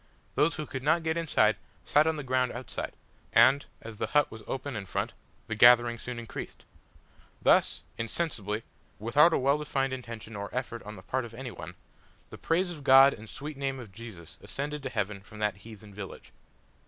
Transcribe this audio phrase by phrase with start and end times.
[0.33, 2.93] Those who could not get inside sat on the ground outside,
[3.33, 5.13] and, as the hut was open in front,
[5.45, 6.65] the gathering soon increased.
[7.39, 8.63] Thus, insensibly,
[8.97, 11.75] without a well defined intention or effort on the part of any one,
[12.31, 15.57] the praise of God and the sweet name of Jesus ascended to heaven from that
[15.57, 16.31] heathen village.